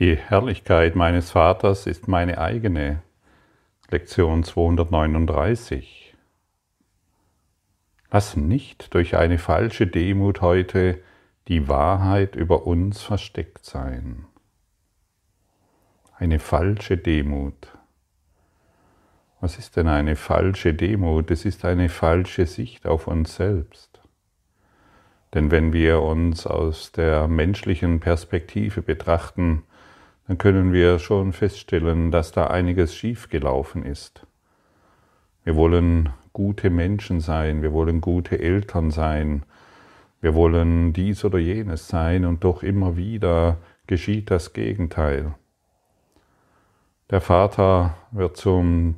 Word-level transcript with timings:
Die 0.00 0.16
Herrlichkeit 0.16 0.96
meines 0.96 1.30
Vaters 1.30 1.86
ist 1.86 2.08
meine 2.08 2.38
eigene. 2.38 3.02
Lektion 3.90 4.42
239. 4.42 6.16
Lass 8.10 8.36
nicht 8.36 8.92
durch 8.92 9.14
eine 9.14 9.38
falsche 9.38 9.86
Demut 9.86 10.40
heute 10.40 11.00
die 11.46 11.68
Wahrheit 11.68 12.34
über 12.34 12.66
uns 12.66 13.02
versteckt 13.02 13.64
sein. 13.64 14.26
Eine 16.16 16.40
falsche 16.40 16.96
Demut. 16.96 17.68
Was 19.40 19.58
ist 19.58 19.76
denn 19.76 19.86
eine 19.86 20.16
falsche 20.16 20.74
Demut? 20.74 21.30
Es 21.30 21.44
ist 21.44 21.64
eine 21.64 21.88
falsche 21.88 22.46
Sicht 22.46 22.84
auf 22.84 23.06
uns 23.06 23.36
selbst. 23.36 24.00
Denn 25.34 25.52
wenn 25.52 25.72
wir 25.72 26.02
uns 26.02 26.48
aus 26.48 26.90
der 26.90 27.28
menschlichen 27.28 28.00
Perspektive 28.00 28.82
betrachten, 28.82 29.62
dann 30.26 30.38
können 30.38 30.72
wir 30.72 30.98
schon 30.98 31.32
feststellen, 31.32 32.10
dass 32.10 32.32
da 32.32 32.46
einiges 32.46 32.94
schiefgelaufen 32.94 33.84
ist. 33.84 34.26
Wir 35.44 35.56
wollen 35.56 36.10
gute 36.32 36.70
Menschen 36.70 37.20
sein, 37.20 37.62
wir 37.62 37.72
wollen 37.72 38.00
gute 38.00 38.38
Eltern 38.38 38.90
sein, 38.90 39.44
wir 40.20 40.34
wollen 40.34 40.94
dies 40.94 41.24
oder 41.24 41.38
jenes 41.38 41.88
sein 41.88 42.24
und 42.24 42.44
doch 42.44 42.62
immer 42.62 42.96
wieder 42.96 43.58
geschieht 43.86 44.30
das 44.30 44.54
Gegenteil. 44.54 45.34
Der 47.10 47.20
Vater 47.20 47.94
wird 48.10 48.38
zum 48.38 48.96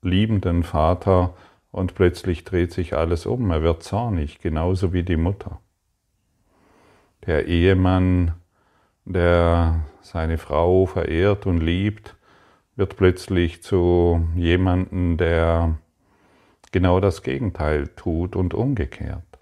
liebenden 0.00 0.62
Vater 0.62 1.34
und 1.72 1.94
plötzlich 1.96 2.44
dreht 2.44 2.72
sich 2.72 2.94
alles 2.94 3.26
um, 3.26 3.50
er 3.50 3.62
wird 3.62 3.82
zornig, 3.82 4.38
genauso 4.38 4.92
wie 4.92 5.02
die 5.02 5.16
Mutter. 5.16 5.60
Der 7.26 7.46
Ehemann 7.46 8.34
der 9.04 9.84
seine 10.00 10.38
Frau 10.38 10.86
verehrt 10.86 11.46
und 11.46 11.58
liebt, 11.60 12.16
wird 12.76 12.96
plötzlich 12.96 13.62
zu 13.62 14.26
jemandem, 14.34 15.16
der 15.16 15.78
genau 16.72 17.00
das 17.00 17.22
Gegenteil 17.22 17.88
tut 17.88 18.34
und 18.34 18.54
umgekehrt, 18.54 19.38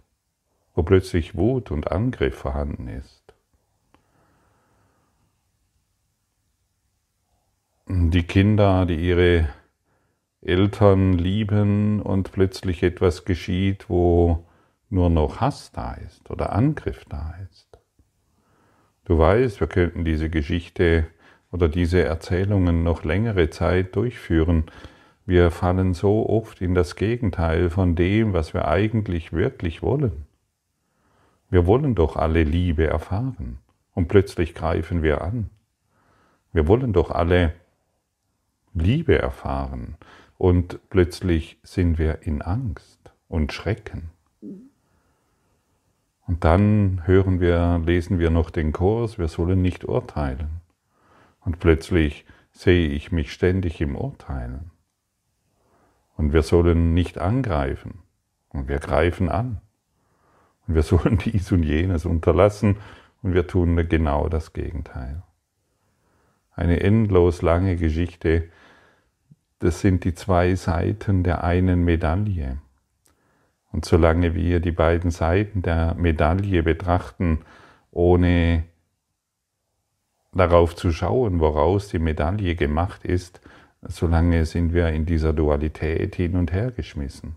wo 0.74 0.82
plötzlich 0.82 1.36
Wut 1.36 1.70
und 1.70 1.90
Angriff 1.90 2.36
vorhanden 2.36 2.88
ist. 2.88 3.20
Die 7.86 8.22
Kinder, 8.22 8.86
die 8.86 8.96
ihre 8.96 9.48
Eltern 10.42 11.12
lieben 11.12 12.00
und 12.00 12.32
plötzlich 12.32 12.82
etwas 12.82 13.24
geschieht, 13.24 13.88
wo 13.88 14.46
nur 14.88 15.10
noch 15.10 15.40
Hass 15.40 15.70
da 15.72 15.94
ist 15.94 16.30
oder 16.30 16.52
Angriff 16.52 17.04
da 17.08 17.34
ist. 17.50 17.69
Du 19.10 19.18
weißt, 19.18 19.58
wir 19.58 19.66
könnten 19.66 20.04
diese 20.04 20.30
Geschichte 20.30 21.08
oder 21.50 21.68
diese 21.68 22.00
Erzählungen 22.04 22.84
noch 22.84 23.02
längere 23.02 23.50
Zeit 23.50 23.96
durchführen. 23.96 24.66
Wir 25.26 25.50
fallen 25.50 25.94
so 25.94 26.28
oft 26.28 26.60
in 26.60 26.76
das 26.76 26.94
Gegenteil 26.94 27.70
von 27.70 27.96
dem, 27.96 28.34
was 28.34 28.54
wir 28.54 28.68
eigentlich 28.68 29.32
wirklich 29.32 29.82
wollen. 29.82 30.26
Wir 31.48 31.66
wollen 31.66 31.96
doch 31.96 32.14
alle 32.14 32.44
Liebe 32.44 32.86
erfahren 32.86 33.58
und 33.96 34.06
plötzlich 34.06 34.54
greifen 34.54 35.02
wir 35.02 35.22
an. 35.22 35.50
Wir 36.52 36.68
wollen 36.68 36.92
doch 36.92 37.10
alle 37.10 37.54
Liebe 38.74 39.18
erfahren 39.18 39.96
und 40.38 40.78
plötzlich 40.88 41.58
sind 41.64 41.98
wir 41.98 42.22
in 42.22 42.42
Angst 42.42 43.10
und 43.26 43.52
Schrecken. 43.52 44.10
Und 46.30 46.44
dann 46.44 47.02
hören 47.06 47.40
wir, 47.40 47.82
lesen 47.84 48.20
wir 48.20 48.30
noch 48.30 48.50
den 48.50 48.72
Kurs, 48.72 49.18
wir 49.18 49.26
sollen 49.26 49.62
nicht 49.62 49.84
urteilen. 49.84 50.60
Und 51.40 51.58
plötzlich 51.58 52.24
sehe 52.52 52.88
ich 52.88 53.10
mich 53.10 53.32
ständig 53.32 53.80
im 53.80 53.96
Urteilen. 53.96 54.70
Und 56.16 56.32
wir 56.32 56.42
sollen 56.44 56.94
nicht 56.94 57.18
angreifen. 57.18 58.04
Und 58.50 58.68
wir 58.68 58.78
greifen 58.78 59.28
an. 59.28 59.60
Und 60.68 60.76
wir 60.76 60.82
sollen 60.84 61.18
dies 61.18 61.50
und 61.50 61.64
jenes 61.64 62.06
unterlassen. 62.06 62.76
Und 63.22 63.34
wir 63.34 63.48
tun 63.48 63.88
genau 63.88 64.28
das 64.28 64.52
Gegenteil. 64.52 65.24
Eine 66.52 66.78
endlos 66.78 67.42
lange 67.42 67.74
Geschichte. 67.74 68.48
Das 69.58 69.80
sind 69.80 70.04
die 70.04 70.14
zwei 70.14 70.54
Seiten 70.54 71.24
der 71.24 71.42
einen 71.42 71.82
Medaille. 71.82 72.58
Und 73.72 73.84
solange 73.84 74.34
wir 74.34 74.60
die 74.60 74.72
beiden 74.72 75.10
Seiten 75.10 75.62
der 75.62 75.94
Medaille 75.94 76.62
betrachten, 76.62 77.40
ohne 77.90 78.64
darauf 80.32 80.74
zu 80.74 80.92
schauen, 80.92 81.40
woraus 81.40 81.88
die 81.88 81.98
Medaille 81.98 82.54
gemacht 82.54 83.04
ist, 83.04 83.40
solange 83.82 84.44
sind 84.44 84.74
wir 84.74 84.88
in 84.88 85.06
dieser 85.06 85.32
Dualität 85.32 86.16
hin 86.16 86.36
und 86.36 86.52
her 86.52 86.70
geschmissen. 86.70 87.36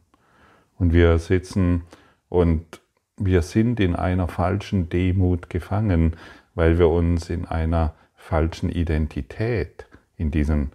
Und 0.78 0.94
wir 0.94 1.18
sitzen 1.20 1.84
und 2.30 2.82
wir 3.18 3.42
sind 3.42 3.80
in 3.80 3.96
einer 3.96 4.28
falschen 4.28 4.90
Demut 4.90 5.50
gefangen, 5.50 6.16
weil 6.56 6.80
wir 6.80 6.90
uns 6.90 7.30
in 7.30 7.46
einer 7.46 7.94
falschen 8.16 8.70
Identität 8.70 9.88
in 10.18 10.32
diesen 10.32 10.72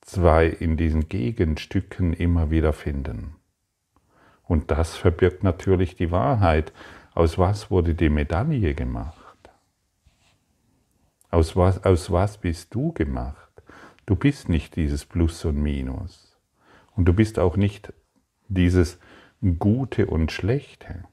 zwei, 0.00 0.46
in 0.46 0.76
diesen 0.76 1.08
Gegenstücken 1.08 2.12
immer 2.12 2.50
wieder 2.50 2.72
finden. 2.72 3.34
Und 4.46 4.70
das 4.70 4.96
verbirgt 4.96 5.42
natürlich 5.42 5.96
die 5.96 6.10
Wahrheit. 6.10 6.72
Aus 7.14 7.38
was 7.38 7.70
wurde 7.70 7.94
die 7.94 8.08
Medaille 8.10 8.74
gemacht? 8.74 9.50
Aus 11.30 11.56
was, 11.56 11.84
aus 11.84 12.10
was 12.10 12.38
bist 12.38 12.74
du 12.74 12.92
gemacht? 12.92 13.50
Du 14.06 14.16
bist 14.16 14.48
nicht 14.48 14.76
dieses 14.76 15.04
Plus 15.04 15.44
und 15.44 15.60
Minus. 15.60 16.36
Und 16.94 17.06
du 17.06 17.12
bist 17.12 17.38
auch 17.38 17.56
nicht 17.56 17.92
dieses 18.48 18.98
Gute 19.58 20.06
und 20.06 20.30
Schlechte. 20.30 21.04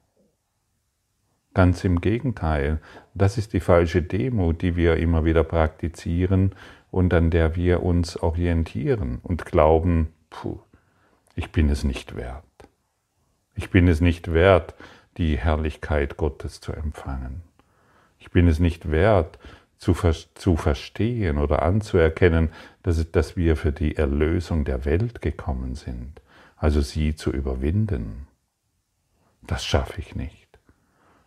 Ganz 1.54 1.84
im 1.84 2.00
Gegenteil, 2.00 2.80
das 3.14 3.38
ist 3.38 3.54
die 3.54 3.60
falsche 3.60 4.02
Demut, 4.02 4.62
die 4.62 4.76
wir 4.76 4.98
immer 4.98 5.26
wieder 5.26 5.44
praktizieren 5.44 6.56
und 6.92 7.14
an 7.14 7.30
der 7.30 7.56
wir 7.56 7.84
uns 7.84 8.16
orientieren 8.16 9.20
und 9.24 9.46
glauben, 9.46 10.14
puh, 10.30 10.60
ich 11.36 11.52
bin 11.52 11.70
es 11.70 11.84
nicht 11.84 12.16
wert. 12.16 12.44
Ich 13.56 13.70
bin 13.70 13.88
es 13.88 14.02
nicht 14.02 14.34
wert, 14.34 14.74
die 15.18 15.38
Herrlichkeit 15.38 16.18
Gottes 16.18 16.62
zu 16.62 16.74
empfangen. 16.74 17.42
Ich 18.20 18.32
bin 18.32 18.48
es 18.48 18.60
nicht 18.60 18.92
wert, 18.92 19.40
zu, 19.78 19.96
zu 20.36 20.58
verstehen 20.58 21.38
oder 21.38 21.64
anzuerkennen, 21.64 22.52
dass, 22.84 23.12
dass 23.12 23.36
wir 23.36 23.56
für 23.58 23.72
die 23.72 23.98
Erlösung 23.98 24.64
der 24.64 24.86
Welt 24.86 25.22
gekommen 25.22 25.76
sind, 25.76 26.22
also 26.56 26.82
sie 26.82 27.16
zu 27.16 27.32
überwinden. 27.32 28.28
Das 29.42 29.66
schaffe 29.66 30.00
ich 30.00 30.16
nicht. 30.16 30.48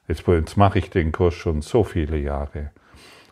Jetzt, 0.06 0.26
jetzt 0.28 0.56
mache 0.56 0.78
ich 0.78 0.90
den 0.90 1.10
Kurs 1.10 1.34
schon 1.34 1.62
so 1.62 1.82
viele 1.82 2.16
Jahre 2.16 2.70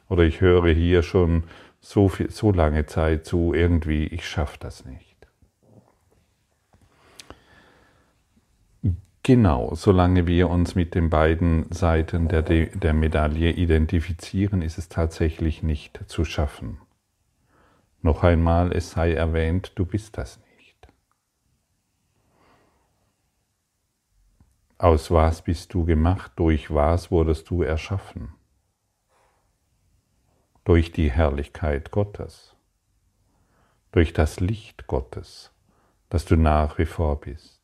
oder 0.08 0.25
ich 0.25 0.41
höre 0.41 0.72
hier 0.72 1.02
schon 1.02 1.44
so, 1.81 2.08
viel, 2.08 2.31
so 2.31 2.50
lange 2.50 2.86
Zeit 2.86 3.25
zu, 3.25 3.54
irgendwie, 3.54 4.06
ich 4.06 4.28
schaffe 4.28 4.58
das 4.58 4.84
nicht. 4.84 5.11
Genau, 9.24 9.72
solange 9.76 10.26
wir 10.26 10.50
uns 10.50 10.74
mit 10.74 10.96
den 10.96 11.08
beiden 11.08 11.70
Seiten 11.70 12.26
der, 12.26 12.42
der 12.42 12.92
Medaille 12.92 13.52
identifizieren, 13.52 14.62
ist 14.62 14.78
es 14.78 14.88
tatsächlich 14.88 15.62
nicht 15.62 16.00
zu 16.08 16.24
schaffen. 16.24 16.80
Noch 18.00 18.24
einmal, 18.24 18.72
es 18.72 18.90
sei 18.90 19.12
erwähnt, 19.12 19.72
du 19.76 19.86
bist 19.86 20.18
das 20.18 20.40
nicht. 20.56 20.88
Aus 24.76 25.12
was 25.12 25.42
bist 25.42 25.72
du 25.72 25.84
gemacht? 25.84 26.32
Durch 26.34 26.74
was 26.74 27.12
wurdest 27.12 27.48
du 27.48 27.62
erschaffen? 27.62 28.34
Durch 30.64 30.90
die 30.90 31.12
Herrlichkeit 31.12 31.92
Gottes, 31.92 32.56
durch 33.92 34.12
das 34.12 34.40
Licht 34.40 34.88
Gottes, 34.88 35.52
das 36.08 36.25
du 36.25 36.34
nach 36.34 36.78
wie 36.78 36.86
vor 36.86 37.20
bist. 37.20 37.62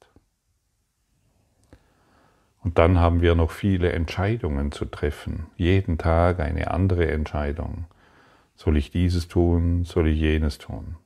Und 2.62 2.78
dann 2.78 2.98
haben 2.98 3.22
wir 3.22 3.34
noch 3.34 3.50
viele 3.50 3.92
Entscheidungen 3.92 4.72
zu 4.72 4.84
treffen. 4.84 5.46
Jeden 5.56 5.98
Tag 5.98 6.40
eine 6.40 6.70
andere 6.70 7.10
Entscheidung. 7.10 7.86
Soll 8.56 8.76
ich 8.76 8.90
dieses 8.90 9.28
tun? 9.28 9.84
Soll 9.84 10.08
ich 10.08 10.18
jenes 10.18 10.58
tun? 10.58 10.96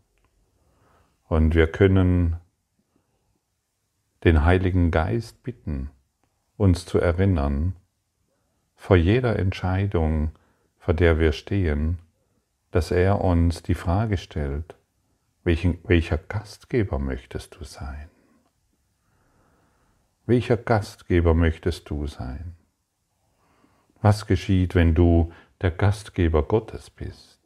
Und 1.28 1.54
wir 1.54 1.66
können 1.66 2.36
den 4.24 4.44
Heiligen 4.44 4.90
Geist 4.90 5.42
bitten, 5.42 5.90
uns 6.56 6.86
zu 6.86 6.98
erinnern, 6.98 7.74
vor 8.74 8.96
jeder 8.96 9.38
Entscheidung, 9.38 10.32
vor 10.78 10.94
der 10.94 11.18
wir 11.18 11.32
stehen, 11.32 11.98
dass 12.70 12.90
er 12.90 13.20
uns 13.20 13.62
die 13.62 13.74
Frage 13.74 14.16
stellt, 14.16 14.74
welchen, 15.44 15.78
welcher 15.84 16.18
Gastgeber 16.18 16.98
möchtest 16.98 17.56
du 17.58 17.64
sein? 17.64 18.11
Welcher 20.24 20.56
Gastgeber 20.56 21.34
möchtest 21.34 21.90
du 21.90 22.06
sein? 22.06 22.54
Was 24.00 24.26
geschieht, 24.26 24.76
wenn 24.76 24.94
du 24.94 25.32
der 25.60 25.72
Gastgeber 25.72 26.44
Gottes 26.44 26.90
bist, 26.90 27.40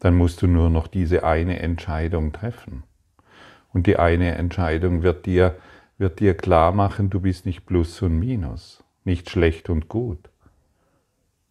dann 0.00 0.16
musst 0.16 0.42
du 0.42 0.48
nur 0.48 0.68
noch 0.68 0.88
diese 0.88 1.24
eine 1.24 1.60
Entscheidung 1.60 2.32
treffen. 2.32 2.82
Und 3.72 3.86
die 3.86 3.98
eine 3.98 4.34
Entscheidung 4.34 5.02
wird 5.02 5.26
dir, 5.26 5.56
wird 5.96 6.18
dir 6.18 6.36
klar 6.36 6.72
machen, 6.72 7.10
du 7.10 7.20
bist 7.20 7.46
nicht 7.46 7.66
Plus 7.66 8.02
und 8.02 8.18
Minus, 8.18 8.82
nicht 9.04 9.30
schlecht 9.30 9.70
und 9.70 9.88
gut. 9.88 10.30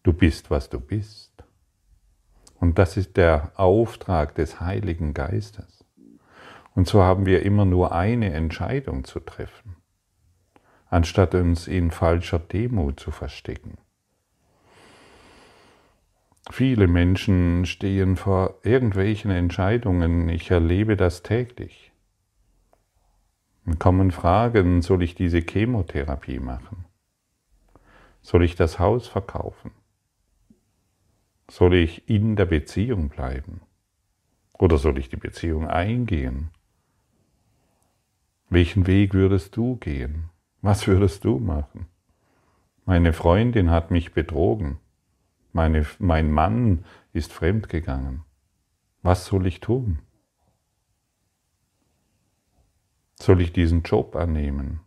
Du 0.02 0.12
bist, 0.12 0.50
was 0.50 0.68
du 0.68 0.80
bist. 0.80 1.32
Und 2.60 2.78
das 2.78 2.96
ist 2.98 3.16
der 3.16 3.52
Auftrag 3.56 4.34
des 4.34 4.60
Heiligen 4.60 5.14
Geistes. 5.14 5.83
Und 6.74 6.88
so 6.88 7.02
haben 7.02 7.24
wir 7.24 7.42
immer 7.42 7.64
nur 7.64 7.92
eine 7.92 8.32
Entscheidung 8.32 9.04
zu 9.04 9.20
treffen, 9.20 9.76
anstatt 10.86 11.34
uns 11.34 11.68
in 11.68 11.90
falscher 11.90 12.40
Demut 12.40 12.98
zu 12.98 13.10
verstecken. 13.10 13.78
Viele 16.50 16.88
Menschen 16.88 17.64
stehen 17.64 18.16
vor 18.16 18.58
irgendwelchen 18.62 19.30
Entscheidungen, 19.30 20.28
ich 20.28 20.50
erlebe 20.50 20.96
das 20.96 21.22
täglich. 21.22 21.92
Dann 23.64 23.78
kommen 23.78 24.10
Fragen, 24.10 24.82
soll 24.82 25.02
ich 25.02 25.14
diese 25.14 25.38
Chemotherapie 25.38 26.38
machen? 26.38 26.84
Soll 28.20 28.44
ich 28.44 28.56
das 28.56 28.78
Haus 28.78 29.06
verkaufen? 29.06 29.70
Soll 31.50 31.74
ich 31.74 32.08
in 32.10 32.36
der 32.36 32.46
Beziehung 32.46 33.08
bleiben? 33.08 33.62
Oder 34.58 34.76
soll 34.76 34.98
ich 34.98 35.08
die 35.08 35.16
Beziehung 35.16 35.66
eingehen? 35.66 36.50
Welchen 38.50 38.86
Weg 38.86 39.14
würdest 39.14 39.56
du 39.56 39.76
gehen? 39.76 40.30
Was 40.62 40.86
würdest 40.86 41.24
du 41.24 41.38
machen? 41.38 41.86
Meine 42.84 43.12
Freundin 43.12 43.70
hat 43.70 43.90
mich 43.90 44.12
betrogen. 44.12 44.78
Meine, 45.52 45.86
mein 45.98 46.30
Mann 46.30 46.84
ist 47.12 47.32
fremdgegangen. 47.32 48.24
Was 49.02 49.26
soll 49.26 49.46
ich 49.46 49.60
tun? 49.60 50.00
Soll 53.18 53.40
ich 53.40 53.52
diesen 53.52 53.82
Job 53.82 54.16
annehmen? 54.16 54.80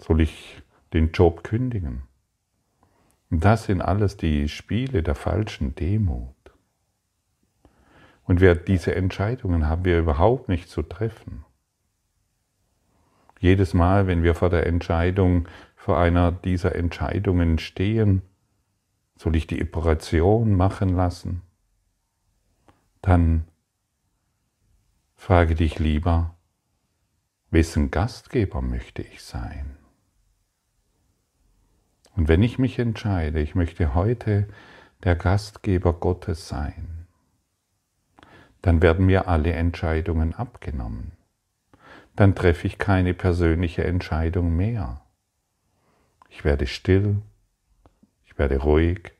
Soll 0.00 0.20
ich 0.20 0.62
den 0.92 1.12
Job 1.12 1.44
kündigen? 1.44 2.02
Das 3.30 3.64
sind 3.64 3.80
alles 3.80 4.16
die 4.16 4.48
Spiele 4.48 5.02
der 5.02 5.14
falschen 5.14 5.74
Demut. 5.74 6.34
Und 8.24 8.40
wir, 8.40 8.54
diese 8.54 8.94
Entscheidungen 8.94 9.68
haben 9.68 9.84
wir 9.84 9.98
überhaupt 9.98 10.48
nicht 10.48 10.68
zu 10.68 10.82
treffen. 10.82 11.44
Jedes 13.40 13.72
Mal, 13.72 14.06
wenn 14.06 14.22
wir 14.22 14.34
vor 14.34 14.50
der 14.50 14.66
Entscheidung, 14.66 15.48
vor 15.74 15.98
einer 15.98 16.30
dieser 16.30 16.76
Entscheidungen 16.76 17.58
stehen, 17.58 18.20
soll 19.16 19.34
ich 19.34 19.46
die 19.46 19.62
Operation 19.62 20.54
machen 20.54 20.90
lassen, 20.90 21.40
dann 23.00 23.48
frage 25.16 25.54
dich 25.54 25.78
lieber, 25.78 26.36
wessen 27.50 27.90
Gastgeber 27.90 28.60
möchte 28.60 29.00
ich 29.00 29.22
sein? 29.22 29.78
Und 32.14 32.28
wenn 32.28 32.42
ich 32.42 32.58
mich 32.58 32.78
entscheide, 32.78 33.40
ich 33.40 33.54
möchte 33.54 33.94
heute 33.94 34.48
der 35.02 35.16
Gastgeber 35.16 35.94
Gottes 35.94 36.46
sein, 36.46 37.06
dann 38.60 38.82
werden 38.82 39.06
mir 39.06 39.28
alle 39.28 39.52
Entscheidungen 39.54 40.34
abgenommen. 40.34 41.12
Dann 42.20 42.34
treffe 42.34 42.66
ich 42.66 42.76
keine 42.76 43.14
persönliche 43.14 43.84
Entscheidung 43.84 44.54
mehr. 44.54 45.00
Ich 46.28 46.44
werde 46.44 46.66
still, 46.66 47.22
ich 48.26 48.38
werde 48.38 48.58
ruhig, 48.58 49.12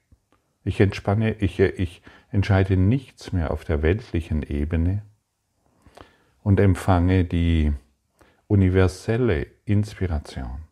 ich 0.64 0.80
entspanne, 0.80 1.32
ich, 1.32 1.58
ich 1.60 2.02
entscheide 2.30 2.76
nichts 2.76 3.32
mehr 3.32 3.52
auf 3.52 3.64
der 3.64 3.80
weltlichen 3.80 4.42
Ebene 4.42 5.00
und 6.42 6.60
empfange 6.60 7.24
die 7.24 7.72
universelle 8.48 9.46
Inspiration 9.64 10.70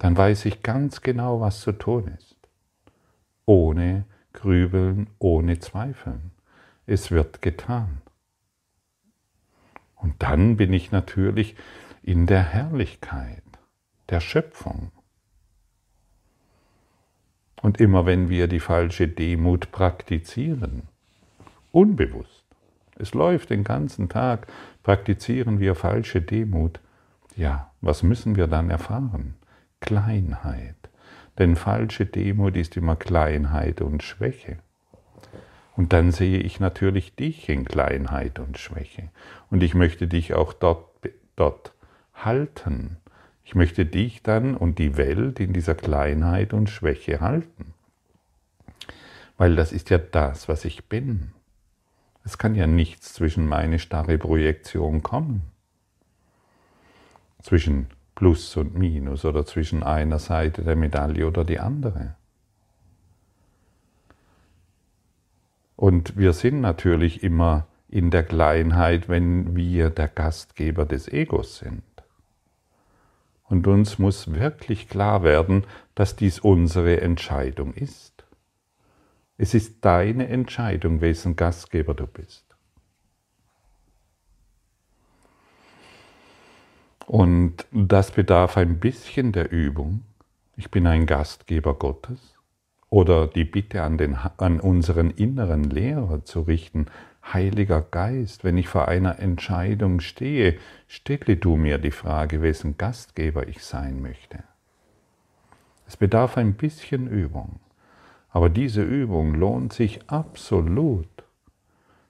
dann 0.00 0.16
weiß 0.16 0.46
ich 0.46 0.62
ganz 0.62 1.02
genau, 1.02 1.40
was 1.40 1.60
zu 1.60 1.72
tun 1.72 2.08
ist. 2.18 2.36
Ohne 3.44 4.06
Grübeln, 4.32 5.10
ohne 5.18 5.58
Zweifeln. 5.58 6.30
Es 6.86 7.10
wird 7.10 7.42
getan. 7.42 8.00
Und 10.02 10.14
dann 10.18 10.56
bin 10.56 10.72
ich 10.72 10.92
natürlich 10.92 11.56
in 12.02 12.26
der 12.26 12.42
Herrlichkeit 12.42 13.42
der 14.08 14.20
Schöpfung. 14.20 14.90
Und 17.62 17.78
immer 17.78 18.06
wenn 18.06 18.30
wir 18.30 18.48
die 18.48 18.60
falsche 18.60 19.06
Demut 19.06 19.70
praktizieren, 19.70 20.82
unbewusst, 21.72 22.44
es 22.96 23.14
läuft 23.14 23.50
den 23.50 23.64
ganzen 23.64 24.08
Tag, 24.08 24.46
praktizieren 24.82 25.60
wir 25.60 25.74
falsche 25.74 26.22
Demut, 26.22 26.80
ja, 27.36 27.70
was 27.80 28.02
müssen 28.02 28.36
wir 28.36 28.46
dann 28.46 28.70
erfahren? 28.70 29.34
Kleinheit. 29.80 30.76
Denn 31.38 31.56
falsche 31.56 32.06
Demut 32.06 32.56
ist 32.56 32.76
immer 32.76 32.96
Kleinheit 32.96 33.80
und 33.80 34.02
Schwäche. 34.02 34.58
Und 35.76 35.92
dann 35.92 36.12
sehe 36.12 36.38
ich 36.38 36.60
natürlich 36.60 37.14
dich 37.14 37.48
in 37.48 37.64
Kleinheit 37.64 38.38
und 38.38 38.58
Schwäche. 38.58 39.08
Und 39.50 39.62
ich 39.62 39.74
möchte 39.74 40.08
dich 40.08 40.34
auch 40.34 40.52
dort, 40.52 40.88
dort 41.36 41.72
halten. 42.14 42.98
Ich 43.44 43.54
möchte 43.54 43.86
dich 43.86 44.22
dann 44.22 44.56
und 44.56 44.78
die 44.78 44.96
Welt 44.96 45.40
in 45.40 45.52
dieser 45.52 45.74
Kleinheit 45.74 46.52
und 46.52 46.70
Schwäche 46.70 47.20
halten. 47.20 47.74
Weil 49.36 49.56
das 49.56 49.72
ist 49.72 49.90
ja 49.90 49.98
das, 49.98 50.48
was 50.48 50.64
ich 50.64 50.88
bin. 50.88 51.32
Es 52.24 52.36
kann 52.36 52.54
ja 52.54 52.66
nichts 52.66 53.14
zwischen 53.14 53.46
meine 53.46 53.78
starre 53.78 54.18
Projektion 54.18 55.02
kommen. 55.02 55.42
Zwischen 57.42 57.86
Plus 58.14 58.54
und 58.58 58.76
Minus 58.76 59.24
oder 59.24 59.46
zwischen 59.46 59.82
einer 59.82 60.18
Seite 60.18 60.62
der 60.62 60.76
Medaille 60.76 61.26
oder 61.26 61.44
die 61.44 61.58
andere. 61.58 62.16
Und 65.80 66.18
wir 66.18 66.34
sind 66.34 66.60
natürlich 66.60 67.22
immer 67.22 67.66
in 67.88 68.10
der 68.10 68.22
Kleinheit, 68.22 69.08
wenn 69.08 69.56
wir 69.56 69.88
der 69.88 70.08
Gastgeber 70.08 70.84
des 70.84 71.08
Egos 71.08 71.56
sind. 71.56 71.82
Und 73.44 73.66
uns 73.66 73.98
muss 73.98 74.34
wirklich 74.34 74.90
klar 74.90 75.22
werden, 75.22 75.64
dass 75.94 76.16
dies 76.16 76.38
unsere 76.38 77.00
Entscheidung 77.00 77.72
ist. 77.72 78.26
Es 79.38 79.54
ist 79.54 79.82
deine 79.82 80.28
Entscheidung, 80.28 81.00
wessen 81.00 81.34
Gastgeber 81.34 81.94
du 81.94 82.06
bist. 82.06 82.44
Und 87.06 87.64
das 87.72 88.10
bedarf 88.10 88.58
ein 88.58 88.80
bisschen 88.80 89.32
der 89.32 89.50
Übung. 89.50 90.02
Ich 90.58 90.70
bin 90.70 90.86
ein 90.86 91.06
Gastgeber 91.06 91.72
Gottes. 91.72 92.29
Oder 92.90 93.28
die 93.28 93.44
Bitte 93.44 93.82
an, 93.82 93.98
den, 93.98 94.16
an 94.36 94.60
unseren 94.60 95.10
inneren 95.10 95.64
Lehrer 95.64 96.24
zu 96.24 96.42
richten, 96.42 96.86
Heiliger 97.32 97.82
Geist, 97.82 98.44
wenn 98.44 98.58
ich 98.58 98.68
vor 98.68 98.88
einer 98.88 99.18
Entscheidung 99.20 100.00
stehe, 100.00 100.56
stelle 100.88 101.36
du 101.36 101.56
mir 101.56 101.78
die 101.78 101.90
Frage, 101.90 102.42
wessen 102.42 102.76
Gastgeber 102.76 103.46
ich 103.46 103.62
sein 103.62 104.02
möchte. 104.02 104.42
Es 105.86 105.96
bedarf 105.96 106.36
ein 106.36 106.54
bisschen 106.54 107.08
Übung, 107.08 107.60
aber 108.30 108.48
diese 108.48 108.82
Übung 108.82 109.34
lohnt 109.34 109.72
sich 109.72 110.08
absolut, 110.08 111.08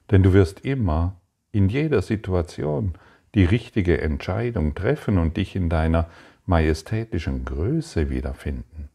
denn 0.09 0.23
du 0.23 0.33
wirst 0.33 0.61
immer 0.61 1.15
in 1.51 1.67
jeder 1.67 2.01
Situation 2.01 2.93
die 3.33 3.45
richtige 3.45 3.99
Entscheidung 4.01 4.75
treffen 4.75 5.17
und 5.17 5.37
dich 5.37 5.55
in 5.55 5.69
deiner 5.69 6.07
majestätischen 6.45 7.43
Größe 7.45 8.09
wiederfinden, 8.09 8.89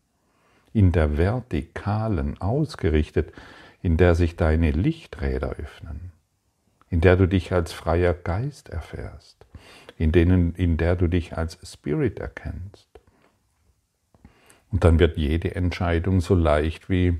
in 0.76 0.92
der 0.92 1.16
vertikalen 1.16 2.40
ausgerichtet, 2.40 3.32
in 3.82 3.96
der 3.96 4.14
sich 4.14 4.36
deine 4.36 4.70
Lichträder 4.70 5.50
öffnen, 5.50 6.12
in 6.90 7.00
der 7.00 7.16
du 7.16 7.26
dich 7.26 7.52
als 7.52 7.72
freier 7.72 8.14
Geist 8.14 8.68
erfährst, 8.68 9.46
in, 9.96 10.12
denen, 10.12 10.54
in 10.54 10.76
der 10.76 10.96
du 10.96 11.08
dich 11.08 11.36
als 11.36 11.58
Spirit 11.62 12.18
erkennst. 12.18 12.88
Und 14.70 14.84
dann 14.84 14.98
wird 14.98 15.16
jede 15.16 15.54
Entscheidung 15.54 16.20
so 16.20 16.34
leicht 16.34 16.90
wie 16.90 17.18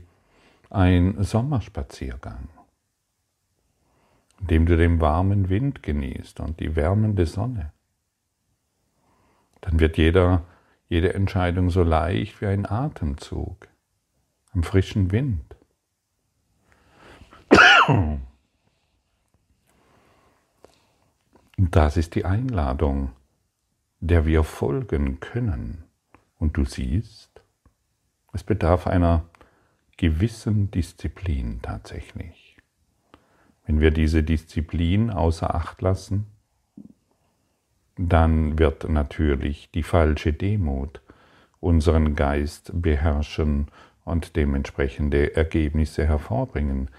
ein 0.68 1.22
Sommerspaziergang 1.22 2.48
indem 4.40 4.66
du 4.66 4.76
den 4.76 5.00
warmen 5.00 5.48
Wind 5.48 5.82
genießt 5.82 6.40
und 6.40 6.60
die 6.60 6.76
wärmende 6.76 7.26
Sonne. 7.26 7.72
Dann 9.60 9.80
wird 9.80 9.96
jeder, 9.96 10.44
jede 10.88 11.14
Entscheidung 11.14 11.70
so 11.70 11.82
leicht 11.82 12.40
wie 12.40 12.46
ein 12.46 12.66
Atemzug 12.66 13.68
am 14.52 14.62
frischen 14.62 15.10
Wind. 15.12 15.56
Und 17.88 18.20
das 21.56 21.96
ist 21.96 22.14
die 22.14 22.24
Einladung, 22.24 23.12
der 24.00 24.26
wir 24.26 24.44
folgen 24.44 25.20
können, 25.20 25.84
Und 26.38 26.56
du 26.58 26.64
siehst, 26.64 27.42
es 28.32 28.44
bedarf 28.44 28.86
einer 28.86 29.24
gewissen 29.96 30.70
Disziplin 30.70 31.62
tatsächlich. 31.62 32.58
Wenn 33.64 33.80
wir 33.80 33.90
diese 33.90 34.22
Disziplin 34.22 35.10
außer 35.10 35.54
Acht 35.54 35.80
lassen, 35.80 36.26
dann 37.96 38.58
wird 38.58 38.88
natürlich 38.88 39.70
die 39.72 39.82
falsche 39.82 40.32
Demut 40.32 41.00
unseren 41.60 42.14
Geist 42.14 42.70
beherrschen 42.74 43.68
und 44.04 44.36
dementsprechende 44.36 45.34
Ergebnisse 45.34 46.06
hervorbringen, 46.06 46.90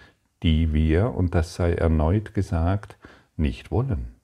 die 0.44 0.74
wir, 0.74 1.14
und 1.14 1.36
das 1.36 1.56
sei 1.56 1.74
erneut 1.74 2.34
gesagt, 2.34 2.98
nicht 3.38 3.72
wollen. 3.72 4.16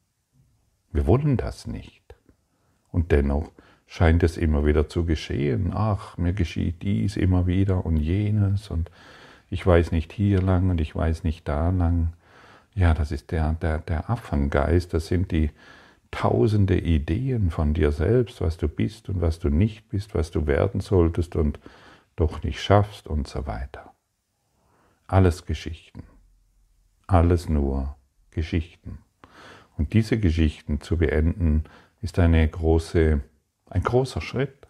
Wir 0.92 1.08
wollen 1.08 1.38
das 1.38 1.65
nicht. 1.65 2.15
Und 2.92 3.12
dennoch 3.12 3.51
scheint 3.88 4.24
es 4.24 4.38
immer 4.38 4.65
wieder 4.65 4.89
zu 4.89 5.06
geschehen. 5.06 5.72
Ach, 5.74 6.18
mir 6.18 6.34
geschieht 6.34 6.82
dies 6.82 7.18
immer 7.18 7.48
wieder 7.48 7.86
und 7.86 7.98
jenes 7.98 8.70
und 8.70 8.92
ich 9.50 9.65
weiß 9.65 9.92
nicht 9.92 10.12
hier 10.12 10.42
lang 10.42 10.70
und 10.72 10.82
ich 10.82 10.96
weiß 10.96 11.24
nicht 11.24 11.48
da 11.48 11.70
lang. 11.70 12.13
Ja, 12.74 12.94
das 12.96 13.12
ist 13.12 13.32
der, 13.32 13.53
der, 13.53 13.80
der 13.80 14.10
Affengeist, 14.10 14.94
das 14.94 15.08
sind 15.08 15.32
die 15.32 15.51
tausende 16.13 16.79
Ideen 16.79 17.50
von 17.50 17.74
dir 17.74 17.91
selbst, 17.91 18.39
was 18.39 18.58
du 18.58 18.67
bist 18.67 19.10
und 19.10 19.20
was 19.20 19.39
du 19.39 19.50
nicht 19.50 19.89
bist, 19.89 20.13
was 20.13 20.29
du 20.29 20.46
werden 20.46 20.79
solltest 20.79 21.36
und 21.36 21.60
doch 22.15 22.43
nicht 22.43 22.62
schaffst 22.62 23.08
und 23.08 23.27
so 23.27 23.48
weiter. 23.48 23.93
Alles 25.08 25.46
Geschichten. 25.46 26.03
Alles 27.08 27.50
nur 27.50 27.96
Geschichten. 28.29 29.00
Und 29.75 29.93
diese 29.93 30.20
Geschichten 30.20 30.82
zu 30.82 30.98
beenden, 30.98 31.63
ist 32.01 32.20
eine 32.20 32.48
große, 32.48 33.22
ein 33.70 33.84
großer 33.84 34.22
Schritt 34.22 34.67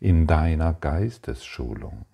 in 0.00 0.26
deiner 0.26 0.72
Geistesschulung. 0.72 2.04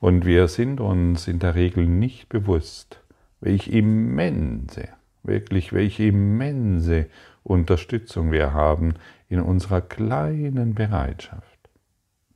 Und 0.00 0.24
wir 0.24 0.48
sind 0.48 0.80
uns 0.80 1.28
in 1.28 1.38
der 1.38 1.54
Regel 1.54 1.86
nicht 1.86 2.28
bewusst, 2.28 3.00
welche 3.40 3.72
immense, 3.72 4.88
wirklich 5.24 5.72
welche 5.72 6.04
immense 6.04 7.06
Unterstützung 7.42 8.32
wir 8.32 8.52
haben 8.52 8.94
in 9.28 9.40
unserer 9.40 9.80
kleinen 9.80 10.74
Bereitschaft, 10.74 11.58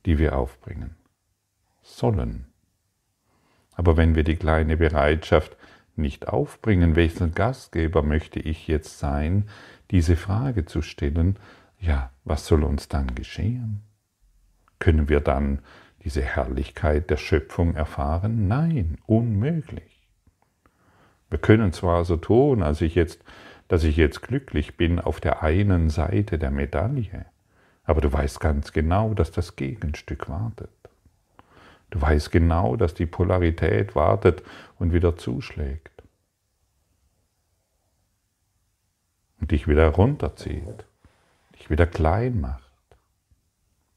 die 0.05 0.17
wir 0.17 0.37
aufbringen 0.37 0.95
sollen. 1.81 2.45
Aber 3.71 3.97
wenn 3.97 4.15
wir 4.15 4.23
die 4.23 4.35
kleine 4.35 4.77
Bereitschaft 4.77 5.55
nicht 5.95 6.27
aufbringen, 6.27 6.95
welchen 6.95 7.33
Gastgeber 7.33 8.03
möchte 8.03 8.39
ich 8.39 8.67
jetzt 8.67 8.99
sein, 8.99 9.49
diese 9.91 10.15
Frage 10.15 10.65
zu 10.65 10.81
stellen, 10.81 11.37
ja, 11.79 12.11
was 12.23 12.45
soll 12.45 12.63
uns 12.63 12.87
dann 12.87 13.15
geschehen? 13.15 13.81
Können 14.79 15.09
wir 15.09 15.19
dann 15.19 15.59
diese 16.03 16.21
Herrlichkeit 16.21 17.09
der 17.09 17.17
Schöpfung 17.17 17.75
erfahren? 17.75 18.47
Nein, 18.47 18.97
unmöglich. 19.05 19.98
Wir 21.29 21.39
können 21.39 21.73
zwar 21.73 22.05
so 22.05 22.17
tun, 22.17 22.63
als 22.63 22.81
ich 22.81 22.95
jetzt, 22.95 23.23
dass 23.67 23.83
ich 23.83 23.97
jetzt 23.97 24.21
glücklich 24.21 24.77
bin 24.77 24.99
auf 24.99 25.19
der 25.19 25.43
einen 25.43 25.89
Seite 25.89 26.39
der 26.39 26.51
Medaille, 26.51 27.25
aber 27.83 28.01
du 28.01 28.11
weißt 28.11 28.39
ganz 28.39 28.71
genau, 28.71 29.13
dass 29.13 29.31
das 29.31 29.55
Gegenstück 29.55 30.29
wartet. 30.29 30.69
Du 31.91 32.01
weißt 32.01 32.31
genau, 32.31 32.75
dass 32.75 32.93
die 32.93 33.05
Polarität 33.05 33.95
wartet 33.95 34.43
und 34.77 34.93
wieder 34.93 35.17
zuschlägt. 35.17 36.03
Und 39.39 39.51
dich 39.51 39.67
wieder 39.67 39.87
runterzieht, 39.87 40.85
dich 41.57 41.69
wieder 41.69 41.87
klein 41.87 42.41
macht. 42.41 42.63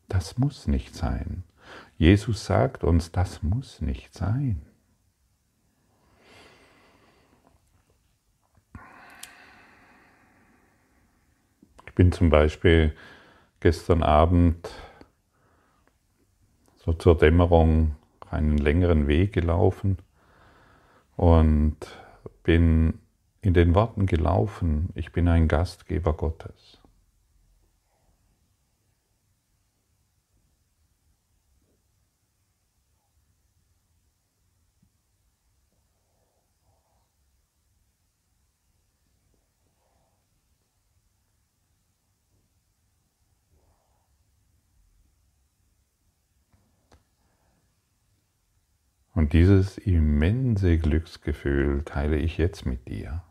Das 0.09 0.39
muss 0.39 0.67
nicht 0.67 0.95
sein. 0.95 1.43
Jesus 1.99 2.45
sagt 2.45 2.85
uns, 2.85 3.13
das 3.13 3.43
muss 3.43 3.81
nicht 3.81 4.15
sein. 4.15 4.63
Ich 11.93 11.97
bin 11.97 12.11
zum 12.11 12.31
Beispiel 12.31 12.95
gestern 13.61 14.03
Abend 14.03 14.71
so 16.79 16.95
zur 16.95 17.19
Dämmerung 17.19 17.97
einen 18.31 18.57
längeren 18.57 19.09
Weg 19.09 19.35
gelaufen 19.35 19.99
und 21.19 21.77
bin 22.45 22.99
in 23.43 23.53
den 23.53 23.75
Worten 23.75 24.07
gelaufen, 24.07 24.89
ich 24.95 25.13
bin 25.13 25.29
ein 25.29 25.49
Gastgeber 25.49 26.15
Gottes. 26.15 26.79
Und 49.23 49.35
dieses 49.35 49.79
immense 49.79 50.79
Glücksgefühl 50.79 51.85
teile 51.85 52.17
ich 52.17 52.39
jetzt 52.39 52.67
mit 52.67 52.89
dir. 52.89 53.23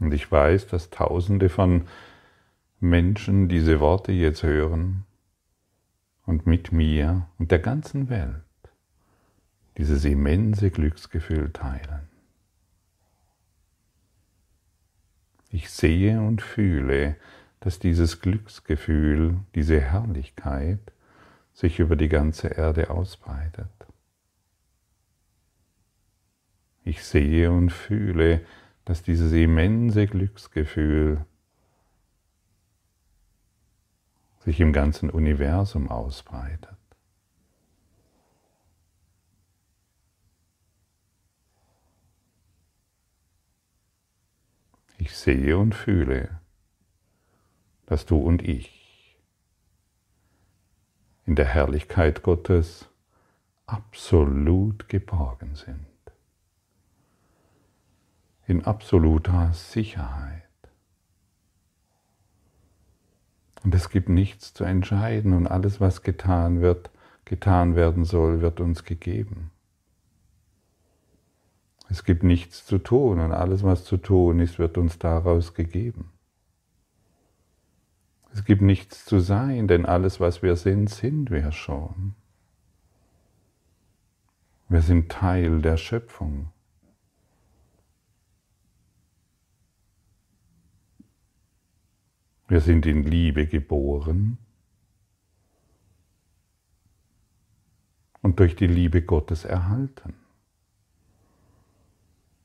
Und 0.00 0.14
ich 0.14 0.32
weiß, 0.32 0.66
dass 0.68 0.88
Tausende 0.88 1.50
von 1.50 1.86
Menschen 2.80 3.48
diese 3.48 3.80
Worte 3.80 4.12
jetzt 4.12 4.42
hören 4.42 5.06
und 6.26 6.46
mit 6.46 6.72
mir 6.72 7.28
und 7.38 7.50
der 7.50 7.58
ganzen 7.58 8.10
Welt 8.10 8.42
dieses 9.78 10.04
immense 10.04 10.70
Glücksgefühl 10.70 11.52
teilen. 11.52 12.08
Ich 15.50 15.70
sehe 15.70 16.20
und 16.20 16.42
fühle, 16.42 17.16
dass 17.60 17.78
dieses 17.78 18.20
Glücksgefühl, 18.20 19.40
diese 19.54 19.80
Herrlichkeit 19.80 20.92
sich 21.52 21.78
über 21.78 21.96
die 21.96 22.08
ganze 22.08 22.48
Erde 22.48 22.90
ausbreitet. 22.90 23.70
Ich 26.84 27.02
sehe 27.02 27.50
und 27.50 27.70
fühle, 27.70 28.42
dass 28.84 29.02
dieses 29.02 29.32
immense 29.32 30.06
Glücksgefühl 30.06 31.24
sich 34.46 34.60
im 34.60 34.72
ganzen 34.72 35.10
Universum 35.10 35.90
ausbreitet. 35.90 36.76
Ich 44.98 45.16
sehe 45.16 45.58
und 45.58 45.74
fühle, 45.74 46.40
dass 47.86 48.06
du 48.06 48.18
und 48.18 48.40
ich 48.40 49.18
in 51.24 51.34
der 51.34 51.46
Herrlichkeit 51.46 52.22
Gottes 52.22 52.88
absolut 53.66 54.88
geborgen 54.88 55.56
sind, 55.56 55.88
in 58.46 58.64
absoluter 58.64 59.52
Sicherheit. 59.54 60.45
Und 63.66 63.74
es 63.74 63.90
gibt 63.90 64.08
nichts 64.08 64.54
zu 64.54 64.62
entscheiden 64.62 65.32
und 65.32 65.48
alles, 65.48 65.80
was 65.80 66.02
getan 66.02 66.60
wird, 66.60 66.88
getan 67.24 67.74
werden 67.74 68.04
soll, 68.04 68.40
wird 68.40 68.60
uns 68.60 68.84
gegeben. 68.84 69.50
Es 71.88 72.04
gibt 72.04 72.22
nichts 72.22 72.64
zu 72.64 72.78
tun 72.78 73.18
und 73.18 73.32
alles, 73.32 73.64
was 73.64 73.84
zu 73.84 73.96
tun 73.96 74.38
ist, 74.38 74.60
wird 74.60 74.78
uns 74.78 75.00
daraus 75.00 75.52
gegeben. 75.52 76.12
Es 78.32 78.44
gibt 78.44 78.62
nichts 78.62 79.04
zu 79.04 79.18
sein, 79.18 79.66
denn 79.66 79.84
alles, 79.84 80.20
was 80.20 80.44
wir 80.44 80.54
sind, 80.54 80.88
sind 80.88 81.32
wir 81.32 81.50
schon. 81.50 82.14
Wir 84.68 84.82
sind 84.82 85.10
Teil 85.10 85.60
der 85.60 85.76
Schöpfung. 85.76 86.52
Wir 92.48 92.60
sind 92.60 92.86
in 92.86 93.02
Liebe 93.02 93.46
geboren 93.46 94.38
und 98.22 98.38
durch 98.38 98.54
die 98.54 98.68
Liebe 98.68 99.02
Gottes 99.02 99.44
erhalten. 99.44 100.14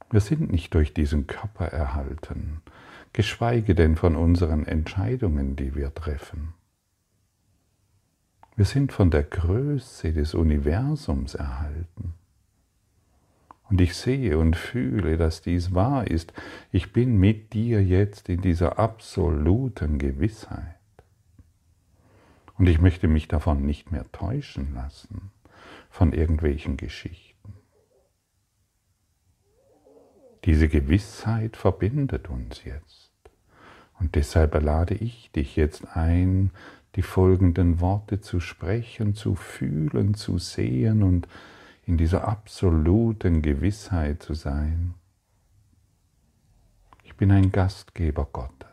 Wir 0.09 0.21
sind 0.21 0.51
nicht 0.51 0.73
durch 0.73 0.93
diesen 0.93 1.27
Körper 1.27 1.65
erhalten, 1.65 2.61
geschweige 3.13 3.75
denn 3.75 3.95
von 3.95 4.15
unseren 4.15 4.65
Entscheidungen, 4.65 5.55
die 5.55 5.75
wir 5.75 5.93
treffen. 5.93 6.53
Wir 8.55 8.65
sind 8.65 8.91
von 8.91 9.09
der 9.11 9.23
Größe 9.23 10.11
des 10.13 10.33
Universums 10.33 11.35
erhalten. 11.35 12.13
Und 13.71 13.79
ich 13.79 13.95
sehe 13.95 14.37
und 14.37 14.57
fühle, 14.57 15.15
dass 15.15 15.41
dies 15.41 15.73
wahr 15.73 16.05
ist. 16.05 16.33
Ich 16.73 16.91
bin 16.91 17.17
mit 17.17 17.53
dir 17.53 17.81
jetzt 17.81 18.27
in 18.27 18.41
dieser 18.41 18.77
absoluten 18.77 19.97
Gewissheit. 19.97 20.75
Und 22.57 22.67
ich 22.67 22.81
möchte 22.81 23.07
mich 23.07 23.29
davon 23.29 23.65
nicht 23.65 23.89
mehr 23.89 24.03
täuschen 24.11 24.73
lassen, 24.73 25.31
von 25.89 26.11
irgendwelchen 26.11 26.75
Geschichten. 26.75 27.53
Diese 30.43 30.67
Gewissheit 30.67 31.55
verbindet 31.55 32.29
uns 32.29 32.65
jetzt. 32.65 33.13
Und 34.01 34.15
deshalb 34.15 34.61
lade 34.61 34.95
ich 34.95 35.31
dich 35.31 35.55
jetzt 35.55 35.95
ein, 35.95 36.51
die 36.97 37.03
folgenden 37.03 37.79
Worte 37.79 38.19
zu 38.19 38.41
sprechen, 38.41 39.15
zu 39.15 39.35
fühlen, 39.35 40.13
zu 40.13 40.39
sehen 40.39 41.03
und 41.03 41.25
in 41.85 41.97
dieser 41.97 42.27
absoluten 42.27 43.41
Gewissheit 43.41 44.21
zu 44.21 44.33
sein. 44.33 44.93
Ich 47.03 47.15
bin 47.15 47.31
ein 47.31 47.51
Gastgeber 47.51 48.25
Gottes. 48.31 48.67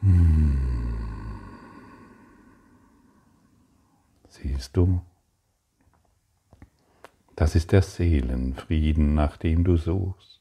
Hm. 0.00 0.58
Siehst 4.28 4.76
du? 4.76 5.02
Das 7.42 7.56
ist 7.56 7.72
der 7.72 7.82
Seelenfrieden, 7.82 9.16
nach 9.16 9.36
dem 9.36 9.64
du 9.64 9.76
suchst. 9.76 10.40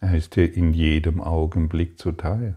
Er 0.00 0.16
ist 0.16 0.34
dir 0.34 0.52
in 0.52 0.74
jedem 0.74 1.20
Augenblick 1.20 2.00
zuteil. 2.00 2.56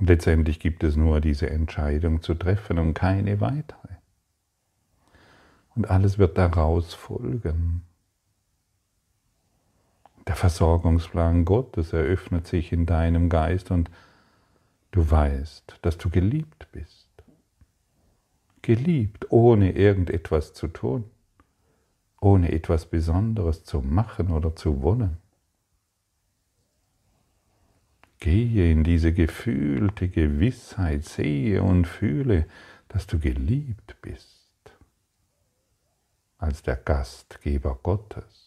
Und 0.00 0.08
letztendlich 0.08 0.58
gibt 0.58 0.82
es 0.82 0.96
nur 0.96 1.20
diese 1.20 1.50
Entscheidung 1.50 2.20
zu 2.20 2.34
treffen 2.34 2.80
und 2.80 2.94
keine 2.94 3.40
weitere. 3.40 3.98
Und 5.76 5.88
alles 5.88 6.18
wird 6.18 6.36
daraus 6.36 6.94
folgen. 6.94 7.82
Der 10.26 10.34
Versorgungsplan 10.34 11.44
Gottes 11.44 11.92
eröffnet 11.92 12.48
sich 12.48 12.72
in 12.72 12.86
deinem 12.86 13.28
Geist 13.28 13.70
und 13.70 13.88
Du 14.90 15.10
weißt, 15.10 15.78
dass 15.82 15.98
du 15.98 16.10
geliebt 16.10 16.68
bist. 16.72 17.08
Geliebt, 18.62 19.30
ohne 19.30 19.72
irgendetwas 19.72 20.54
zu 20.54 20.68
tun, 20.68 21.04
ohne 22.20 22.50
etwas 22.52 22.86
Besonderes 22.86 23.64
zu 23.64 23.80
machen 23.80 24.30
oder 24.30 24.56
zu 24.56 24.82
wollen. 24.82 25.18
Gehe 28.18 28.72
in 28.72 28.82
diese 28.82 29.12
gefühlte 29.12 30.08
Gewissheit, 30.08 31.04
sehe 31.04 31.62
und 31.62 31.86
fühle, 31.86 32.46
dass 32.88 33.06
du 33.06 33.18
geliebt 33.18 33.96
bist 34.00 34.46
als 36.38 36.62
der 36.62 36.76
Gastgeber 36.76 37.78
Gottes. 37.82 38.45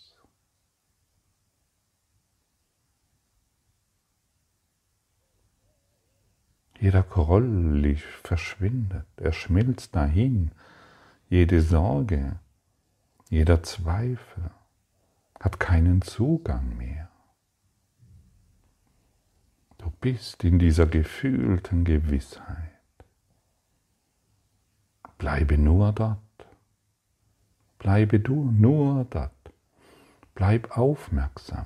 Jeder 6.79 7.03
Groll 7.03 7.97
verschwindet, 8.23 9.05
er 9.17 9.33
schmilzt 9.33 9.95
dahin. 9.95 10.51
Jede 11.27 11.61
Sorge, 11.61 12.39
jeder 13.29 13.61
Zweifel 13.63 14.49
hat 15.39 15.59
keinen 15.59 16.01
Zugang 16.01 16.77
mehr. 16.77 17.09
Du 19.77 19.91
bist 20.01 20.43
in 20.43 20.57
dieser 20.57 20.85
gefühlten 20.85 21.83
Gewissheit. 21.83 22.71
Bleibe 25.17 25.57
nur 25.57 25.91
dort. 25.91 26.19
Bleibe 27.77 28.19
du 28.19 28.51
nur 28.51 29.05
dort. 29.09 29.31
Bleib 30.33 30.77
aufmerksam, 30.77 31.65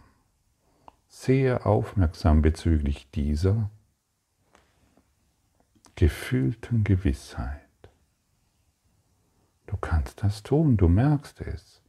sehr 1.07 1.67
aufmerksam 1.67 2.41
bezüglich 2.41 3.09
dieser 3.11 3.69
gefühlten 6.03 6.83
Gewissheit. 6.83 7.61
Du 9.67 9.77
kannst 9.77 10.21
das 10.21 10.43
tun, 10.43 10.75
du 10.75 10.89
merkst 10.89 11.39
es. 11.39 11.81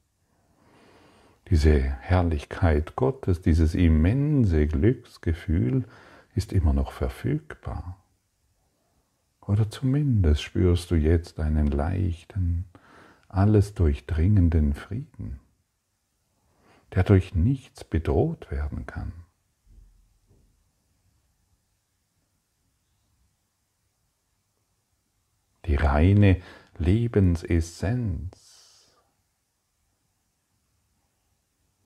Diese 1.50 1.80
Herrlichkeit 1.80 2.94
Gottes, 2.94 3.40
dieses 3.40 3.74
immense 3.74 4.68
Glücksgefühl 4.68 5.84
ist 6.36 6.52
immer 6.52 6.72
noch 6.72 6.92
verfügbar. 6.92 8.04
Oder 9.40 9.68
zumindest 9.68 10.42
spürst 10.42 10.92
du 10.92 10.94
jetzt 10.94 11.40
einen 11.40 11.66
leichten, 11.66 12.66
alles 13.26 13.74
durchdringenden 13.74 14.74
Frieden, 14.74 15.40
der 16.94 17.02
durch 17.02 17.34
nichts 17.34 17.82
bedroht 17.82 18.48
werden 18.52 18.86
kann. 18.86 19.23
Die 25.66 25.76
reine 25.76 26.40
Lebensessenz, 26.78 28.92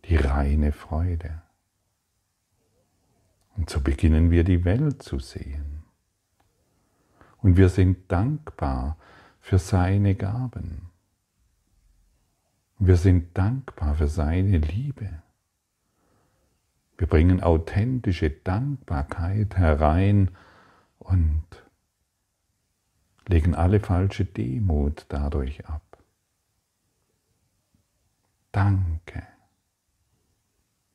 die 0.05 0.17
reine 0.17 0.73
Freude. 0.73 1.43
Und 3.57 3.69
so 3.69 3.81
beginnen 3.81 4.31
wir 4.31 4.45
die 4.45 4.65
Welt 4.65 5.03
zu 5.03 5.19
sehen. 5.19 5.83
Und 7.39 7.57
wir 7.57 7.69
sind 7.69 8.11
dankbar 8.11 8.97
für 9.41 9.59
seine 9.59 10.15
Gaben. 10.15 10.91
Wir 12.79 12.97
sind 12.97 13.37
dankbar 13.37 13.97
für 13.97 14.07
seine 14.07 14.59
Liebe. 14.59 15.23
Wir 16.97 17.07
bringen 17.07 17.43
authentische 17.43 18.31
Dankbarkeit 18.31 19.57
herein 19.57 20.31
und 20.99 21.68
legen 23.29 23.55
alle 23.55 23.79
falsche 23.79 24.25
Demut 24.25 25.07
dadurch 25.11 25.67
ab. 25.67 25.83
Danke, 28.51 29.23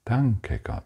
danke 0.04 0.60
Gott, 0.60 0.84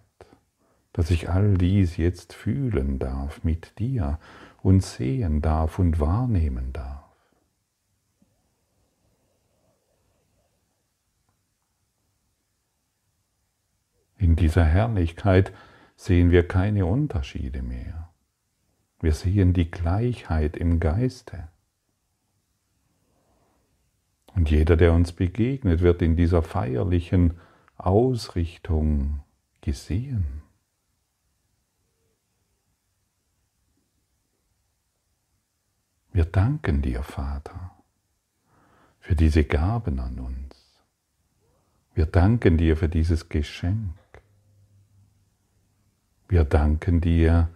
dass 0.93 1.10
ich 1.10 1.29
all 1.29 1.57
dies 1.57 1.97
jetzt 1.97 2.33
fühlen 2.33 2.99
darf 2.99 3.43
mit 3.43 3.79
dir 3.79 4.19
und 4.62 4.83
sehen 4.83 5.41
darf 5.41 5.79
und 5.79 5.99
wahrnehmen 5.99 6.73
darf. 6.73 7.05
In 14.17 14.36
dieser 14.36 14.65
Herrlichkeit 14.65 15.53
sehen 15.95 16.31
wir 16.31 16.47
keine 16.47 16.86
Unterschiede 16.86 17.62
mehr. 17.62 18.10
Wir 18.99 19.13
sehen 19.13 19.53
die 19.53 19.69
Gleichheit 19.69 20.57
im 20.57 20.79
Geiste. 20.79 21.47
Und 24.33 24.49
jeder, 24.49 24.75
der 24.75 24.93
uns 24.93 25.13
begegnet, 25.13 25.81
wird 25.81 26.01
in 26.01 26.15
dieser 26.15 26.43
feierlichen 26.43 27.39
Ausrichtung 27.77 29.21
gesehen. 29.62 30.41
Wir 36.12 36.25
danken 36.25 36.81
dir, 36.81 37.03
Vater, 37.03 37.71
für 38.99 39.15
diese 39.15 39.43
Gaben 39.43 39.99
an 39.99 40.19
uns. 40.19 40.55
Wir 41.93 42.07
danken 42.07 42.57
dir 42.57 42.77
für 42.77 42.89
dieses 42.89 43.29
Geschenk. 43.29 43.93
Wir 46.27 46.43
danken 46.43 47.01
dir 47.01 47.49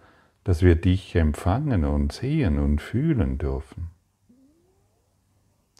dass 0.44 0.62
wir 0.62 0.74
dich 0.74 1.14
empfangen 1.14 1.84
und 1.84 2.12
sehen 2.12 2.58
und 2.58 2.80
fühlen 2.80 3.38
dürfen. 3.38 3.90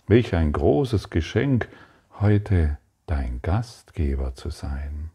Welch 0.07 0.35
ein 0.35 0.53
großes 0.53 1.11
Geschenk, 1.11 1.69
heute 2.21 2.79
dein 3.07 3.41
Gastgeber 3.43 4.35
zu 4.35 4.51
sein 4.51 5.11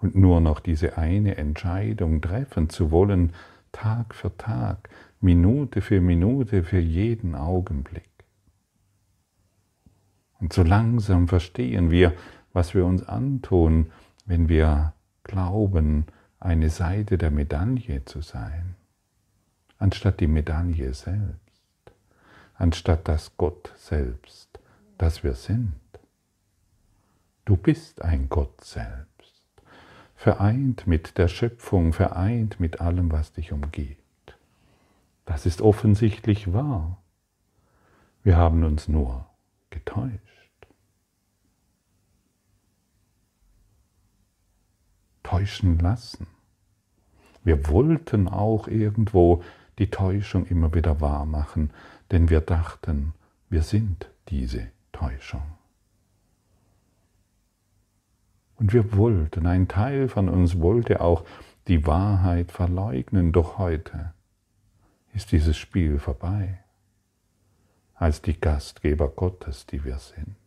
und 0.00 0.14
nur 0.14 0.40
noch 0.40 0.60
diese 0.60 0.98
eine 0.98 1.36
Entscheidung 1.36 2.20
treffen 2.20 2.68
zu 2.68 2.90
wollen, 2.90 3.32
Tag 3.72 4.14
für 4.14 4.36
Tag, 4.36 4.90
Minute 5.20 5.80
für 5.80 6.00
Minute, 6.00 6.64
für 6.64 6.80
jeden 6.80 7.34
Augenblick. 7.34 8.08
Und 10.40 10.52
so 10.52 10.62
langsam 10.62 11.28
verstehen 11.28 11.90
wir, 11.90 12.14
was 12.52 12.74
wir 12.74 12.84
uns 12.84 13.04
antun, 13.04 13.92
wenn 14.26 14.48
wir 14.48 14.92
glauben, 15.22 16.06
eine 16.44 16.70
Seite 16.70 17.18
der 17.18 17.30
Medaille 17.30 18.04
zu 18.04 18.20
sein, 18.20 18.74
anstatt 19.78 20.20
die 20.20 20.26
Medaille 20.26 20.92
selbst, 20.92 21.92
anstatt 22.54 23.06
das 23.06 23.36
Gott 23.36 23.72
selbst, 23.76 24.58
das 24.98 25.22
wir 25.22 25.34
sind. 25.34 25.74
Du 27.44 27.56
bist 27.56 28.02
ein 28.02 28.28
Gott 28.28 28.64
selbst, 28.64 29.42
vereint 30.16 30.86
mit 30.86 31.18
der 31.18 31.28
Schöpfung, 31.28 31.92
vereint 31.92 32.60
mit 32.60 32.80
allem, 32.80 33.12
was 33.12 33.32
dich 33.32 33.52
umgibt. 33.52 33.98
Das 35.24 35.46
ist 35.46 35.62
offensichtlich 35.62 36.52
wahr. 36.52 36.98
Wir 38.24 38.36
haben 38.36 38.64
uns 38.64 38.88
nur 38.88 39.26
getäuscht. 39.70 40.31
Täuschen 45.32 45.78
lassen. 45.78 46.26
Wir 47.42 47.66
wollten 47.68 48.28
auch 48.28 48.68
irgendwo 48.68 49.42
die 49.78 49.88
Täuschung 49.88 50.44
immer 50.44 50.74
wieder 50.74 51.00
wahr 51.00 51.24
machen, 51.24 51.70
denn 52.10 52.28
wir 52.28 52.42
dachten, 52.42 53.14
wir 53.48 53.62
sind 53.62 54.10
diese 54.28 54.68
Täuschung. 54.92 55.42
Und 58.56 58.74
wir 58.74 58.94
wollten, 58.94 59.46
ein 59.46 59.68
Teil 59.68 60.10
von 60.10 60.28
uns 60.28 60.60
wollte 60.60 61.00
auch 61.00 61.24
die 61.66 61.86
Wahrheit 61.86 62.52
verleugnen, 62.52 63.32
doch 63.32 63.56
heute 63.56 64.12
ist 65.14 65.32
dieses 65.32 65.56
Spiel 65.56 65.98
vorbei, 65.98 66.58
als 67.94 68.20
die 68.20 68.38
Gastgeber 68.38 69.08
Gottes, 69.08 69.64
die 69.64 69.82
wir 69.82 69.96
sind. 69.96 70.41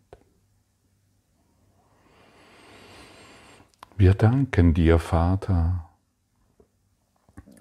Wir 3.98 4.14
danken 4.14 4.74
dir, 4.74 5.00
Vater, 5.00 5.90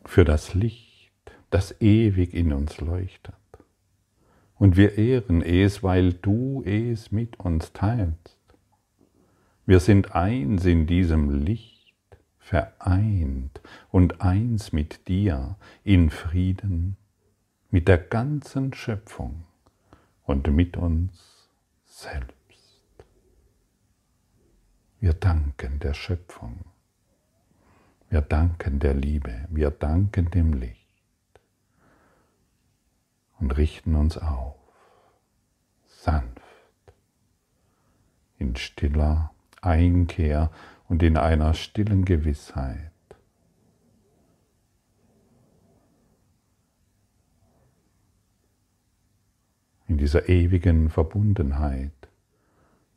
für 0.05 0.25
das 0.25 0.53
Licht, 0.53 1.13
das 1.51 1.81
ewig 1.81 2.35
in 2.35 2.53
uns 2.53 2.81
leuchtet. 2.81 3.37
Und 4.57 4.77
wir 4.77 4.99
ehren 4.99 5.43
es, 5.43 5.85
weil 5.85 6.13
du 6.13 6.65
es 6.65 7.13
mit 7.13 7.39
uns 7.39 7.73
teilst. 7.73 8.37
Wir 9.65 9.79
sind 9.79 10.17
eins 10.17 10.65
in 10.65 10.89
diesem 10.89 11.31
Licht, 11.31 11.95
vereint 12.41 13.61
und 13.93 14.21
eins 14.21 14.73
mit 14.73 15.07
dir 15.07 15.57
in 15.85 16.11
Frieden, 16.11 16.97
mit 17.71 17.87
der 17.87 17.99
ganzen 17.99 18.75
Schöpfung 18.75 19.45
und 20.25 20.49
mit 20.49 20.77
uns 20.77 21.49
selbst. 21.85 22.44
Wir 25.05 25.13
danken 25.13 25.81
der 25.81 25.93
Schöpfung. 25.93 26.65
Wir 28.09 28.23
danken 28.23 28.79
der 28.79 28.95
Liebe. 28.95 29.47
Wir 29.51 29.71
danken 29.71 30.31
dem 30.31 30.55
Licht. 30.55 30.89
Und 33.39 33.55
richten 33.59 33.97
uns 33.97 34.17
auf, 34.17 34.57
sanft, 35.85 36.41
in 38.39 38.57
stiller 38.57 39.35
Einkehr 39.61 40.51
und 40.89 41.03
in 41.03 41.19
einer 41.19 41.53
stillen 41.53 42.07
Gewissheit. 42.07 42.91
In 49.87 49.99
dieser 49.99 50.31
ewigen 50.31 50.89
Verbundenheit 50.89 51.93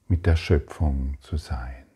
mit 0.07 0.25
der 0.25 0.37
Schöpfung 0.37 1.17
zu 1.19 1.35
sein. 1.35 1.86